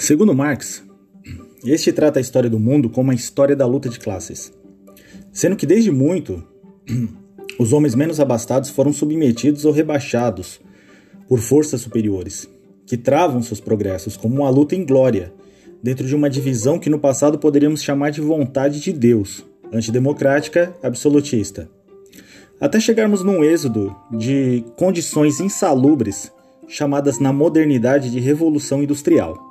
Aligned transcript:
Segundo 0.00 0.34
Marx, 0.34 0.82
este 1.62 1.92
trata 1.92 2.18
a 2.18 2.22
história 2.22 2.48
do 2.48 2.58
mundo 2.58 2.88
como 2.88 3.10
a 3.10 3.14
história 3.14 3.54
da 3.54 3.66
luta 3.66 3.86
de 3.86 3.98
classes, 3.98 4.50
sendo 5.30 5.56
que 5.56 5.66
desde 5.66 5.90
muito 5.90 6.42
os 7.60 7.74
homens 7.74 7.94
menos 7.94 8.18
abastados 8.18 8.70
foram 8.70 8.94
submetidos 8.94 9.66
ou 9.66 9.72
rebaixados 9.72 10.58
por 11.28 11.38
forças 11.38 11.82
superiores, 11.82 12.48
que 12.86 12.96
travam 12.96 13.42
seus 13.42 13.60
progressos 13.60 14.16
como 14.16 14.36
uma 14.36 14.48
luta 14.48 14.74
em 14.74 14.86
glória, 14.86 15.34
dentro 15.82 16.06
de 16.06 16.16
uma 16.16 16.30
divisão 16.30 16.78
que 16.78 16.88
no 16.88 16.98
passado 16.98 17.38
poderíamos 17.38 17.82
chamar 17.82 18.08
de 18.08 18.22
vontade 18.22 18.80
de 18.80 18.94
Deus, 18.94 19.44
antidemocrática, 19.70 20.74
absolutista. 20.82 21.68
Até 22.58 22.80
chegarmos 22.80 23.22
num 23.22 23.44
êxodo 23.44 23.94
de 24.10 24.64
condições 24.78 25.40
insalubres, 25.40 26.32
chamadas 26.66 27.18
na 27.18 27.34
modernidade 27.34 28.10
de 28.10 28.18
revolução 28.18 28.82
industrial 28.82 29.49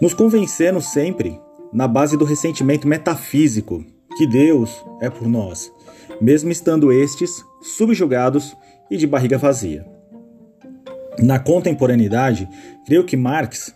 nos 0.00 0.14
convencendo 0.14 0.80
sempre, 0.80 1.40
na 1.72 1.88
base 1.88 2.16
do 2.16 2.24
ressentimento 2.24 2.86
metafísico, 2.86 3.84
que 4.16 4.26
Deus 4.26 4.84
é 5.00 5.10
por 5.10 5.28
nós, 5.28 5.72
mesmo 6.20 6.50
estando 6.50 6.92
estes 6.92 7.44
subjugados 7.60 8.56
e 8.90 8.96
de 8.96 9.06
barriga 9.06 9.36
vazia. 9.36 9.86
Na 11.18 11.38
contemporaneidade, 11.38 12.48
creio 12.86 13.04
que 13.04 13.16
Marx 13.16 13.74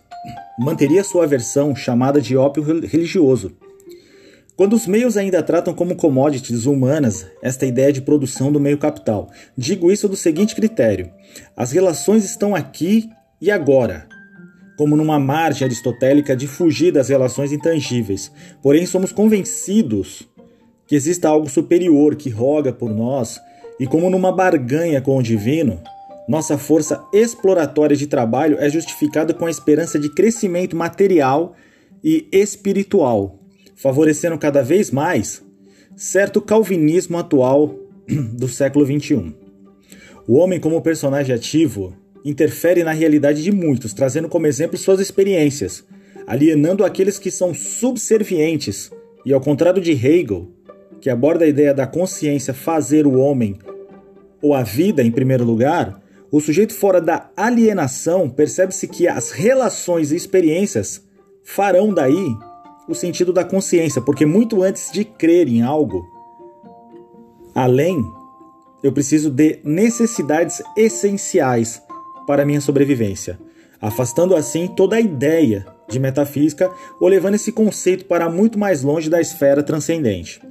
manteria 0.59 1.03
sua 1.03 1.27
versão 1.27 1.75
chamada 1.75 2.21
de 2.21 2.37
ópio 2.37 2.63
religioso. 2.63 3.55
Quando 4.55 4.73
os 4.73 4.85
meios 4.87 5.17
ainda 5.17 5.41
tratam 5.41 5.73
como 5.73 5.95
commodities 5.95 6.65
humanas 6.65 7.25
esta 7.41 7.65
ideia 7.65 7.91
de 7.91 8.01
produção 8.01 8.51
do 8.51 8.59
meio 8.59 8.77
capital, 8.77 9.29
digo 9.57 9.91
isso 9.91 10.07
do 10.07 10.15
seguinte 10.15 10.55
critério: 10.55 11.11
as 11.57 11.71
relações 11.71 12.23
estão 12.23 12.55
aqui 12.55 13.09
e 13.41 13.51
agora, 13.51 14.07
como 14.77 14.95
numa 14.95 15.19
margem 15.19 15.65
aristotélica 15.65 16.35
de 16.35 16.47
fugir 16.47 16.91
das 16.91 17.09
relações 17.09 17.51
intangíveis. 17.51 18.31
Porém, 18.61 18.85
somos 18.85 19.11
convencidos 19.11 20.27
que 20.87 20.95
exista 20.95 21.29
algo 21.29 21.49
superior 21.49 22.15
que 22.15 22.29
roga 22.29 22.73
por 22.73 22.93
nós, 22.93 23.39
e 23.79 23.87
como 23.87 24.09
numa 24.09 24.31
barganha 24.31 25.01
com 25.01 25.17
o 25.17 25.23
divino, 25.23 25.81
nossa 26.27 26.57
força 26.57 27.03
exploratória 27.11 27.95
de 27.95 28.07
trabalho 28.07 28.57
é 28.59 28.69
justificada 28.69 29.33
com 29.33 29.45
a 29.45 29.49
esperança 29.49 29.99
de 29.99 30.09
crescimento 30.09 30.75
material 30.75 31.55
e 32.03 32.27
espiritual, 32.31 33.39
favorecendo 33.75 34.37
cada 34.37 34.61
vez 34.61 34.91
mais 34.91 35.41
certo 35.95 36.41
calvinismo 36.41 37.17
atual 37.17 37.75
do 38.07 38.47
século 38.47 38.85
XXI. 38.85 39.33
O 40.27 40.35
homem, 40.35 40.59
como 40.59 40.81
personagem 40.81 41.35
ativo, 41.35 41.93
interfere 42.23 42.83
na 42.83 42.91
realidade 42.91 43.43
de 43.43 43.51
muitos, 43.51 43.93
trazendo 43.93 44.29
como 44.29 44.47
exemplo 44.47 44.77
suas 44.77 44.99
experiências, 44.99 45.83
alienando 46.25 46.85
aqueles 46.85 47.19
que 47.19 47.29
são 47.29 47.53
subservientes. 47.53 48.91
E 49.25 49.33
ao 49.33 49.41
contrário 49.41 49.81
de 49.81 49.91
Hegel, 49.91 50.49
que 51.01 51.09
aborda 51.09 51.45
a 51.45 51.47
ideia 51.47 51.73
da 51.73 51.85
consciência 51.85 52.53
fazer 52.53 53.05
o 53.05 53.19
homem 53.19 53.57
ou 54.41 54.53
a 54.53 54.63
vida 54.63 55.03
em 55.03 55.11
primeiro 55.11 55.43
lugar, 55.43 56.01
o 56.31 56.39
sujeito 56.39 56.73
fora 56.73 56.99
da 56.99 57.29
alienação 57.37 58.29
percebe-se 58.29 58.87
que 58.87 59.07
as 59.07 59.31
relações 59.31 60.11
e 60.11 60.15
experiências 60.15 61.03
farão 61.43 61.93
daí 61.93 62.35
o 62.87 62.95
sentido 62.95 63.31
da 63.31 63.43
consciência, 63.43 64.01
porque 64.01 64.25
muito 64.25 64.63
antes 64.63 64.91
de 64.91 65.05
crer 65.05 65.47
em 65.47 65.61
algo 65.61 66.03
além, 67.53 68.03
eu 68.81 68.91
preciso 68.91 69.29
de 69.29 69.59
necessidades 69.63 70.61
essenciais 70.75 71.82
para 72.25 72.45
minha 72.45 72.61
sobrevivência, 72.61 73.39
afastando 73.81 74.35
assim 74.35 74.67
toda 74.67 74.95
a 74.95 75.01
ideia 75.01 75.65
de 75.89 75.99
metafísica 75.99 76.69
ou 76.99 77.07
levando 77.07 77.35
esse 77.35 77.51
conceito 77.51 78.05
para 78.05 78.29
muito 78.29 78.57
mais 78.57 78.81
longe 78.83 79.09
da 79.09 79.21
esfera 79.21 79.61
transcendente. 79.61 80.41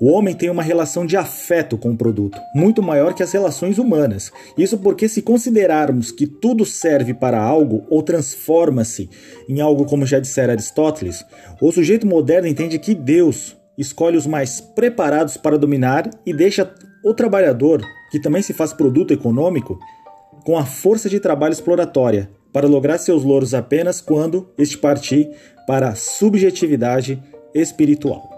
O 0.00 0.10
homem 0.12 0.34
tem 0.34 0.48
uma 0.48 0.62
relação 0.62 1.04
de 1.04 1.14
afeto 1.14 1.76
com 1.76 1.90
o 1.90 1.96
produto, 1.96 2.40
muito 2.54 2.82
maior 2.82 3.12
que 3.12 3.22
as 3.22 3.32
relações 3.32 3.76
humanas. 3.76 4.32
Isso 4.56 4.78
porque, 4.78 5.06
se 5.06 5.20
considerarmos 5.20 6.10
que 6.10 6.26
tudo 6.26 6.64
serve 6.64 7.12
para 7.12 7.38
algo 7.38 7.84
ou 7.90 8.02
transforma-se 8.02 9.10
em 9.46 9.60
algo, 9.60 9.84
como 9.84 10.06
já 10.06 10.18
dissera 10.18 10.52
Aristóteles, 10.52 11.22
o 11.60 11.70
sujeito 11.70 12.06
moderno 12.06 12.48
entende 12.48 12.78
que 12.78 12.94
Deus 12.94 13.54
escolhe 13.76 14.16
os 14.16 14.26
mais 14.26 14.58
preparados 14.58 15.36
para 15.36 15.58
dominar 15.58 16.08
e 16.24 16.32
deixa 16.32 16.72
o 17.04 17.12
trabalhador, 17.12 17.82
que 18.10 18.18
também 18.18 18.40
se 18.40 18.54
faz 18.54 18.72
produto 18.72 19.12
econômico, 19.12 19.78
com 20.44 20.56
a 20.58 20.64
força 20.64 21.08
de 21.08 21.20
trabalho 21.20 21.52
exploratória 21.52 22.30
para 22.52 22.66
lograr 22.66 22.98
seus 22.98 23.22
louros 23.22 23.54
apenas 23.54 24.00
quando 24.00 24.48
este 24.58 24.76
partir 24.76 25.30
para 25.66 25.88
a 25.88 25.94
subjetividade 25.94 27.22
espiritual. 27.54 28.29